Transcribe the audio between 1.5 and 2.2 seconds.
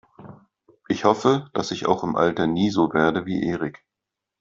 dass ich auch im